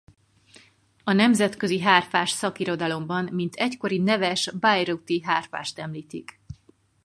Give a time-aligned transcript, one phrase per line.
[1.03, 6.39] A nemzetközi hárfás szakirodalomban mint egykori neves bayreuth-i hárfást említik.